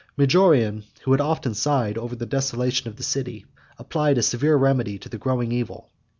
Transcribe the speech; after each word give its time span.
Majorian, 0.17 0.83
who 1.03 1.11
had 1.11 1.21
often 1.21 1.53
sighed 1.53 1.95
over 1.95 2.15
the 2.15 2.25
desolation 2.25 2.87
of 2.87 2.95
the 2.95 3.03
city, 3.03 3.45
applied 3.77 4.17
a 4.17 4.23
severe 4.23 4.55
remedy 4.57 4.97
to 4.97 5.09
the 5.09 5.19
growing 5.19 5.51
evil. 5.51 5.91